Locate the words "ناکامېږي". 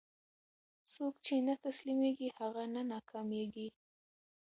2.91-3.67